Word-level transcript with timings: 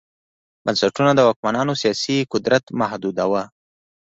بنسټونه 0.63 1.11
د 1.15 1.19
واکمنانو 1.27 1.73
سیاسي 1.81 2.17
قدرت 2.33 2.63
محدوداوه 2.79 3.43